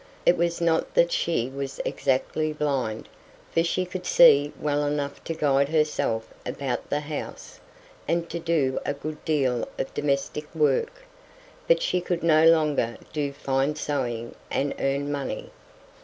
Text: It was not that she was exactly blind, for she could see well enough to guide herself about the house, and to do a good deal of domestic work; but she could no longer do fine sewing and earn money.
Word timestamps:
It 0.25 0.35
was 0.35 0.59
not 0.59 0.95
that 0.95 1.11
she 1.11 1.47
was 1.47 1.79
exactly 1.85 2.51
blind, 2.53 3.07
for 3.51 3.61
she 3.63 3.85
could 3.85 4.07
see 4.07 4.51
well 4.59 4.83
enough 4.83 5.23
to 5.25 5.35
guide 5.35 5.69
herself 5.69 6.33
about 6.43 6.89
the 6.89 7.01
house, 7.01 7.59
and 8.07 8.27
to 8.31 8.39
do 8.39 8.79
a 8.83 8.95
good 8.95 9.23
deal 9.25 9.67
of 9.77 9.93
domestic 9.93 10.47
work; 10.55 11.05
but 11.67 11.83
she 11.83 12.01
could 12.01 12.23
no 12.23 12.47
longer 12.47 12.97
do 13.13 13.31
fine 13.31 13.75
sewing 13.75 14.33
and 14.49 14.73
earn 14.79 15.11
money. 15.11 15.51